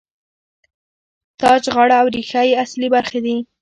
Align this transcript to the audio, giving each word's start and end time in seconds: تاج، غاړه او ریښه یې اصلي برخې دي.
تاج، 1.41 1.63
غاړه 1.75 1.95
او 2.01 2.07
ریښه 2.15 2.41
یې 2.49 2.59
اصلي 2.63 2.87
برخې 2.95 3.19
دي. 3.25 3.37